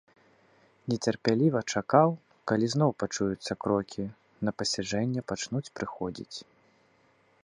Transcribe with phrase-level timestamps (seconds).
[0.91, 2.09] Нецярпліва чакаў,
[2.51, 4.03] калі зноў пачуюцца крокі,
[4.49, 6.37] на пасяджэнне пачнуць прыходзіць.